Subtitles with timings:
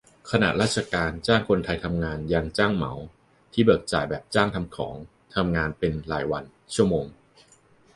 [0.31, 2.93] ขนาดราชการจ้างคนไทยทำงาน ยัง "จ้างเหมา"
[3.53, 4.95] ที่เบิกจ่ายแบบ "จ้างทำของ"
[5.35, 6.43] ทำงานเป็นรายวัน-
[6.75, 7.05] ชั่วโมง